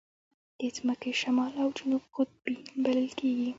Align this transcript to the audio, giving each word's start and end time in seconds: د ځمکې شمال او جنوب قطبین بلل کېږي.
د 0.59 0.61
ځمکې 0.75 1.11
شمال 1.21 1.53
او 1.63 1.69
جنوب 1.77 2.03
قطبین 2.15 2.57
بلل 2.83 3.09
کېږي. 3.19 3.49